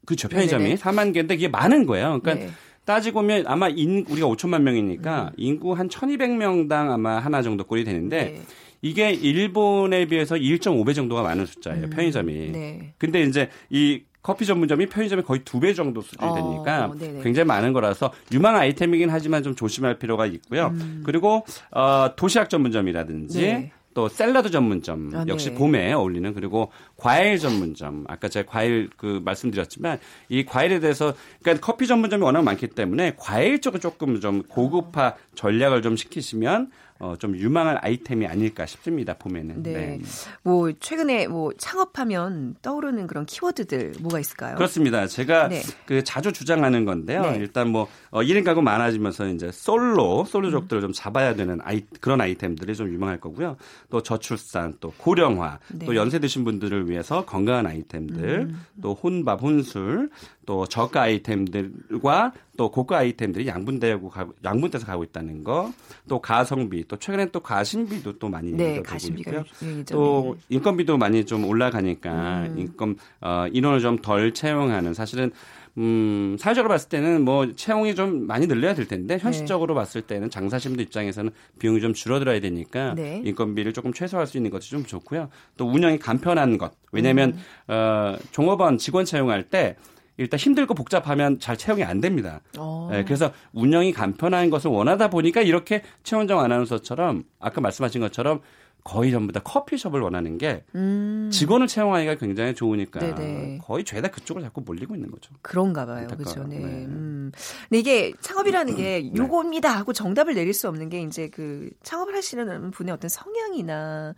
[0.05, 0.27] 그렇죠.
[0.27, 0.81] 편의점이 네네네.
[0.81, 2.19] 4만 개인데 이게 많은 거예요.
[2.21, 2.51] 그러니까 네.
[2.83, 4.63] 따지고 보면 아마 인 우리가 5천만 음.
[4.63, 8.41] 명이니까 인구 한 1,200명당 아마 하나 정도 꼴이 되는데 네.
[8.81, 11.89] 이게 일본에 비해서 1.5배 정도가 많은 숫자예요.
[11.89, 12.33] 편의점이.
[12.51, 12.93] 네.
[12.97, 17.23] 근데 이제 이 커피 전문점이 편의점이 거의 두 배 정도 수준이 어, 되니까 네네.
[17.23, 20.73] 굉장히 많은 거라서 유망 아이템이긴 하지만 좀 조심할 필요가 있고요.
[21.03, 23.41] 그리고 어, 도시락 전문점이라든지 음.
[23.41, 23.71] 네.
[23.93, 25.55] 또 샐러드 전문점 아, 역시 네.
[25.55, 29.97] 봄에 어울리는 그리고 과일 전문점 아까 제가 과일 그 말씀드렸지만
[30.29, 35.81] 이 과일에 대해서 그러니까 커피 전문점이 워낙 많기 때문에 과일 쪽을 조금 좀 고급화 전략을
[35.81, 39.63] 좀 시키시면 어, 좀 유망한 아이템이 아닐까 싶습니다 봄에는.
[39.63, 39.99] 네.
[40.43, 44.55] 뭐 최근에 뭐 창업하면 떠오르는 그런 키워드들 뭐가 있을까요?
[44.55, 45.07] 그렇습니다.
[45.07, 45.61] 제가 네.
[45.85, 47.21] 그 자주 주장하는 건데요.
[47.21, 47.37] 네.
[47.37, 52.75] 일단 뭐 어, 1인 가구 많아지면서 이제 솔로 솔로족들을 좀 잡아야 되는 아이 그런 아이템들이
[52.75, 53.57] 좀 유망할 거고요.
[53.89, 55.85] 또 저출산, 또 고령화, 네.
[55.85, 58.65] 또 연세 드신 분들을 위해서 건강한 아이템들, 음.
[58.81, 60.09] 또 혼밥, 혼술,
[60.47, 65.73] 또 저가 아이템들과 또 고가 아이템들이 양분되고 가고, 양분돼서 가고 있다는 거.
[66.07, 69.83] 또 가성비, 또 최근엔 또 가심비도 또 많이 네, 가심비가 있고요.
[69.91, 70.55] 또 네.
[70.55, 72.55] 인건비도 많이 좀 올라가니까 음.
[72.57, 75.31] 인건 어 인원을 좀 덜 채용하는 사실은
[75.77, 80.81] 음, 사회적으로 봤을 때는 뭐 채용이 좀 많이 늘려야 될 텐데 현실적으로 봤을 때는 장사심도
[80.81, 81.29] 입장에서는
[81.59, 83.21] 비용이 좀 줄어들어야 되니까 네.
[83.25, 85.27] 인건비를 조금 최소화할 수 있는 것이 좀 좋고요.
[85.57, 86.71] 또 운영이 간편한 것.
[86.93, 87.73] 왜냐하면 음.
[87.73, 89.75] 어, 종업원 직원 채용할 때
[90.17, 92.41] 일단 힘들고 복잡하면 잘 채용이 안 됩니다.
[92.57, 92.89] 어.
[92.93, 98.41] 예, 그래서 운영이 간편한 것을 원하다 보니까 이렇게 최원정 아나운서처럼 아까 말씀하신 것처럼
[98.87, 101.29] 거의 전부 다 커피숍을 원하는 게 음.
[101.29, 103.59] 직원을 채용하기가 굉장히 좋으니까 네네.
[103.61, 105.33] 거의 죄다 그쪽으로 자꾸 몰리고 있는 거죠.
[105.41, 106.07] 그런가 봐요.
[106.07, 106.45] 그렇죠.
[106.45, 106.57] 네.
[106.57, 106.85] 네.
[106.85, 107.33] 음.
[107.67, 112.71] 근데 이게 창업이라는 게 요겁니다 하고 정답을 내릴 수 없는 게 이제 그 창업을 하시는
[112.71, 114.15] 분의 어떤 성향이나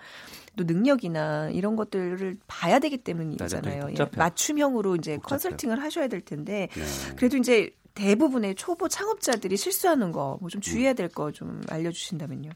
[0.60, 3.04] 또 능력이나 이런 것들을 봐야 되기 맞아요.
[3.04, 3.62] 때문이잖아요.
[3.64, 3.82] 되게 예.
[3.82, 4.18] 복잡해요.
[4.18, 5.30] 맞춤형으로 이제 복잡해요.
[5.30, 7.16] 컨설팅을 하셔야 될 텐데 네.
[7.16, 12.52] 그래도 이제 대부분의 초보 창업자들이 실수하는 거 뭐 좀 주의해야 될 거 좀 알려주신다면요.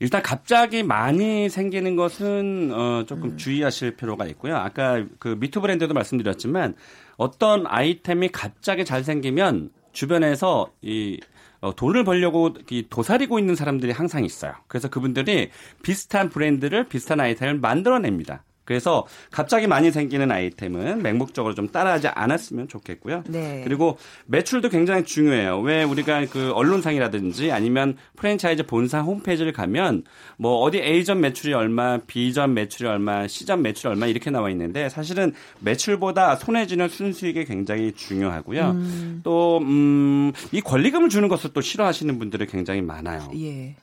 [0.00, 3.36] 일단 갑자기 많이 생기는 것은 어, 조금 음.
[3.36, 4.56] 주의하실 필요가 있고요.
[4.56, 6.74] 아까 그 미투 브랜드도 말씀드렸지만
[7.16, 11.20] 어떤 아이템이 갑자기 잘 생기면 주변에서 이
[11.62, 14.52] 어, 돈을 벌려고 이 도사리고 있는 사람들이 항상 있어요.
[14.66, 15.50] 그래서 그분들이
[15.82, 18.44] 비슷한 브랜드를 비슷한 아이템을 만들어냅니다.
[18.72, 23.24] 그래서 갑자기 많이 생기는 아이템은 맹목적으로 좀 따라하지 않았으면 좋겠고요.
[23.28, 23.60] 네.
[23.64, 25.60] 그리고 매출도 굉장히 중요해요.
[25.60, 30.04] 왜 우리가 그 언론상이라든지 아니면 프랜차이즈 본사 홈페이지를 가면
[30.38, 35.34] 뭐 어디 A점 매출이 얼마, B점 매출이 얼마, C점 매출이 얼마 이렇게 나와 있는데 사실은
[35.60, 38.76] 매출보다 손에 쥐는 순수익이 굉장히 중요하고요.
[39.22, 43.30] 또, 음, 이 권리금을 주는 것을 또 싫어하시는 분들이 굉장히 많아요.
[43.36, 43.76] 예.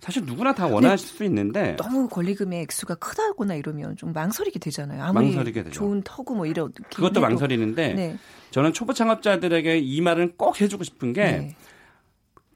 [0.00, 5.02] 사실 누구나 다 원하실 수 있는데 너무 권리금의 액수가 크다거나 이러면 좀 망설이게 되잖아요.
[5.02, 5.74] 아무리 망설이게 되죠.
[5.74, 8.16] 좋은 터고 뭐 이런 그것도 망설이는데 네.
[8.50, 11.56] 저는 초보 창업자들에게 이 말은 꼭 해주고 싶은 게 네.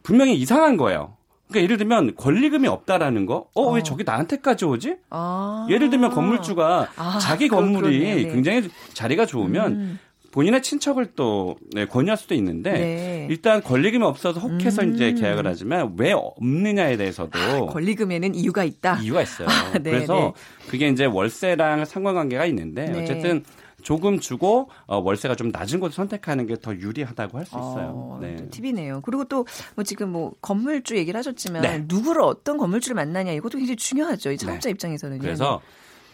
[0.03, 1.17] 분명히 이상한 거예요.
[1.49, 3.83] 그러니까 예를 들면 권리금이 없다라는 거, 어, 왜 어.
[3.83, 4.97] 저기 나한테까지 오지?
[5.11, 5.67] 아.
[5.71, 8.23] 예를 들면 건물주가 아, 자기 건물이 네.
[8.31, 9.99] 굉장히 자리가 좋으면 음.
[10.39, 13.27] 본인의 친척을 또 네, 권유할 수도 있는데 네.
[13.29, 14.95] 일단 권리금이 없어서 혹해서 음.
[14.95, 19.01] 이제 계약을 하지만 왜 없느냐에 대해서도 권리금에는 이유가 있다.
[19.03, 19.49] 이유가 있어요.
[19.51, 20.33] 아, 네, 그래서 네.
[20.71, 23.03] 그게 이제 월세랑 상관관계가 있는데 네.
[23.03, 23.43] 어쨌든
[23.83, 27.93] 조금 주고 어, 월세가 좀 낮은 곳을 선택하는 게 더 유리하다고 할 수 있어요.
[27.97, 28.37] 어, 네.
[28.37, 29.01] 또 팁이네요.
[29.01, 31.85] 그리고 또 뭐 지금 뭐 건물주 얘기를 하셨지만 네.
[31.89, 34.31] 누구를 어떤 건물주를 만나냐 이것도 굉장히 중요하죠.
[34.31, 35.21] 이 창업자 입장에서는요.
[35.21, 35.61] 그래서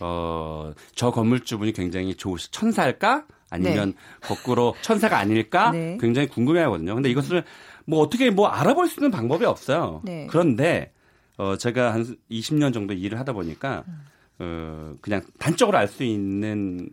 [0.00, 3.26] 어, 저 건물주분이 굉장히 좋으시 천사일까?
[3.54, 5.70] 아니면 거꾸로 천사가 아닐까?
[5.70, 5.96] 네.
[6.00, 6.94] 굉장히 궁금해 하거든요.
[6.94, 7.44] 근데 이것을
[7.86, 10.00] 뭐 어떻게 뭐 알아볼 수 있는 방법이 없어요.
[10.04, 10.26] 네.
[10.30, 10.92] 그런데
[11.36, 13.84] 어, 제가 한 20년 정도 일을 하다 보니까
[14.38, 16.88] 어, 그냥 단적으로 알 수 있는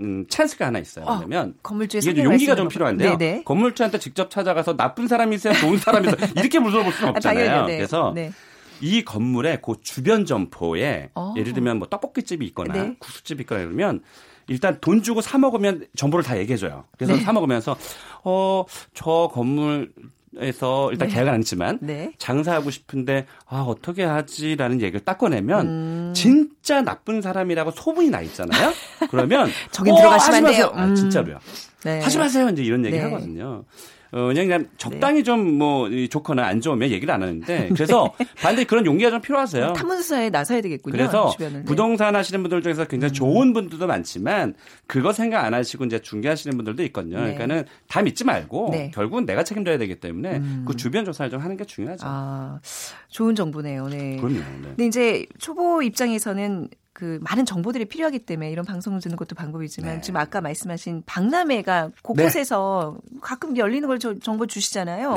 [0.00, 1.04] 음, 찬스가 하나 있어요.
[1.04, 3.12] 어, 뭐냐면 건물주의 이게 좀 용기가 좀 필요한데요.
[3.12, 3.18] 거.
[3.18, 3.42] 네네.
[3.44, 7.46] 건물주한테 직접 찾아가서 나쁜 사람이세요, 좋은 사람이세요 이렇게 물어볼 수는 아, 없잖아요.
[7.46, 7.76] 당연히, 네.
[7.76, 8.32] 그래서 네.
[8.80, 11.34] 이 건물의 그 주변 점포에 어.
[11.36, 12.96] 예를 들면 뭐 떡볶이집이 있거나 네.
[12.98, 14.00] 국수집이 있거나 이러면
[14.50, 16.84] 일단 돈 주고 사 먹으면 정보를 다 얘기해줘요.
[16.98, 17.20] 그래서 네.
[17.22, 17.76] 사 먹으면서
[18.24, 19.92] 어 저 건물
[20.38, 21.14] 에서 일단 네.
[21.14, 22.12] 계약은 안 했지만 네.
[22.18, 26.12] 장사하고 싶은데 아 어떻게 하지라는 얘기를 딱 꺼내면 음.
[26.14, 28.72] 진짜 나쁜 사람이라고 소문이 나 있잖아요.
[29.10, 30.66] 그러면 저긴 어, 들어가시면 안 돼요.
[30.66, 30.72] 마세요.
[30.72, 30.94] 아, 음.
[30.94, 31.38] 진짜로요.
[31.82, 32.00] 네.
[32.00, 32.48] 하지 마세요.
[32.48, 33.02] 이제 이런 얘기 네.
[33.02, 33.64] 하거든요.
[34.12, 39.20] 어, 그냥, 적당히 좀뭐 좋거나 안 좋으면 얘기를 안 하는데 그래서 반드시 그런 용기가 좀
[39.20, 39.72] 필요하세요.
[39.74, 40.92] 탐문수사에 나서야 되겠군요.
[40.92, 41.52] 그래서 주변을.
[41.52, 41.58] 네.
[41.60, 41.64] 음.
[41.64, 44.54] 부동산 하시는 분들 중에서 굉장히 좋은 분들도 많지만
[44.86, 47.16] 그거 생각 안 하시고 이제 중개하시는 분들도 있거든요.
[47.18, 47.34] 네.
[47.34, 48.86] 그러니까는 다 믿지 말고 네.
[48.86, 48.90] 음.
[48.92, 52.04] 결국은 내가 책임져야 되기 때문에 그 주변 조사를 좀 하는 게 중요하죠.
[52.06, 52.60] 아,
[53.08, 53.88] 좋은 정보네요.
[53.88, 54.16] 네.
[54.16, 54.38] 그럼요.
[54.38, 54.44] 네.
[54.62, 56.68] 근데 이제 초보 입장에서는
[57.00, 60.00] 그 많은 정보들이 필요하기 때문에 이런 방송을 듣는 것도 방법이지만 네.
[60.02, 65.16] 지금 아까 말씀하신 박람회가 곳곳에서 가끔 열리는 걸 저- 정보 주시잖아요.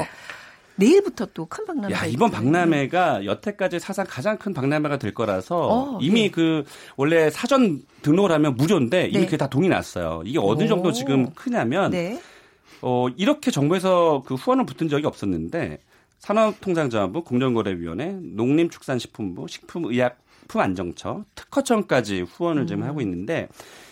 [0.78, 2.32] 내일부터 또 큰 박람회가 야, 이번.
[2.32, 6.32] 박람회가 여태까지 사상 가장 큰 박람회가 될 거라서 어, 이미 예.
[6.32, 6.64] 그
[6.96, 9.26] 원래 사전 등록을 하면 무료인데 이미 네.
[9.26, 10.24] 그게 다 동이 났어요.
[10.26, 10.68] 이게 어느 오.
[10.68, 12.18] 정도 지금 크냐면 네.
[12.82, 15.80] 어, 이렇게 정부에서 그 후원을 붙은 적이 없었는데
[16.20, 20.23] 산업통상자원부, 공정거래위원회, 농림축산식품부, 식품의약
[20.54, 22.88] 품 안정처, 특허청까지 후원을 지금 음.
[22.88, 23.48] 하고 있는데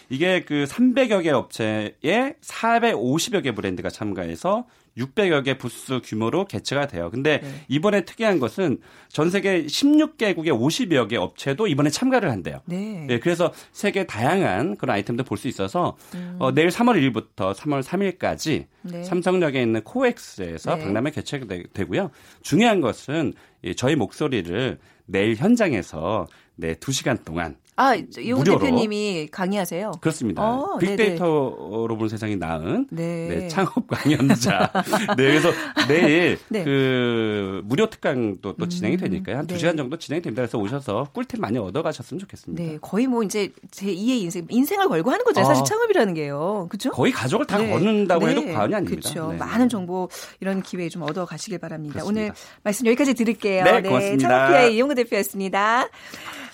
[0.10, 1.95] 이게 그 300여 개 업체에
[2.39, 4.65] 450여 개 브랜드가 참가해서
[4.97, 7.10] 600여 개 부스 규모로 개최가 돼요.
[7.10, 7.50] 근데 네.
[7.69, 12.60] 이번에 특이한 것은 전 세계 16개국의 50여 개 업체도 이번에 참가를 한대요.
[12.65, 13.06] 네.
[13.08, 16.36] 네, 그래서 세계 다양한 그런 아이템도 볼 수 있어서 음.
[16.39, 19.04] 어, 내일 3월 1일부터 3월 3일까지 네.
[19.04, 20.84] 삼성역에 있는 코엑스에서 네.
[20.84, 22.12] 박람회 개최가 되- 되고요.
[22.43, 26.28] 중요한 것은 이 저희 목소리를 내일 현장에서
[26.62, 28.60] 네, 2시간 동안 아, 무료로.
[28.60, 29.93] 대표님이 강의하세요.
[30.02, 30.43] 그렇습니다.
[30.43, 30.95] 어, 네네.
[30.97, 33.28] 빅데이터로 보는 세상이 나은 네.
[33.28, 34.71] 네, 창업 강연자.
[35.17, 35.50] 네, 그래서
[35.88, 36.63] 내일 네.
[36.63, 39.38] 그 무료 특강도 또 진행이 되니까요.
[39.38, 39.56] 한 네.
[39.56, 40.43] 2시간 정도 진행이 됩니다.
[40.43, 42.63] 그래서 오셔서 꿀팁 많이 얻어 가셨으면 좋겠습니다.
[42.63, 45.41] 네, 거의 뭐 이제 제 2의 인생, 인생을 걸고 하는 거죠.
[45.41, 45.45] 아.
[45.45, 46.67] 사실 창업이라는 게요.
[46.69, 46.91] 그죠?
[46.91, 47.71] 거의 가족을 다 네.
[47.71, 48.32] 거는다고 네.
[48.32, 49.10] 해도 과언이 아닙니다.
[49.10, 49.32] 그렇죠.
[49.32, 49.38] 네.
[49.38, 50.08] 많은 정보
[50.39, 51.93] 이런 기회 좀 얻어 가시길 바랍니다.
[51.93, 52.21] 그렇습니다.
[52.21, 53.63] 오늘 말씀 여기까지 드릴게요.
[53.63, 54.28] 네, 고맙습니다.
[54.28, 55.88] 창업피아의 이용우 대표였습니다.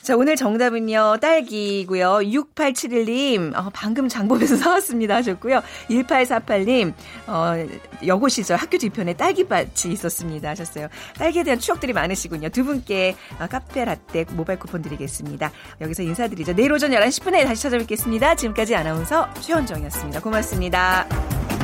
[0.07, 2.19] 자, 오늘 정답은요, 딸기고요.
[2.19, 5.61] 6871님, 어, 방금 장 보면서 사왔습니다 하셨고요.
[5.89, 6.93] 1848님,
[7.27, 7.67] 어,
[8.05, 10.87] 여고 시절 학교 뒤편에 딸기밭이 있었습니다 하셨어요.
[11.17, 12.47] 딸기에 대한 추억들이 많으시군요.
[12.47, 15.51] 두 분께 어, 카페 라떼 모바일 쿠폰 드리겠습니다.
[15.81, 16.55] 여기서 인사드리죠.
[16.55, 18.35] 내일 오전 11시 10분에 다시 찾아뵙겠습니다.
[18.35, 20.21] 지금까지 아나운서 최원정이었습니다.
[20.21, 21.56] 고맙습니다.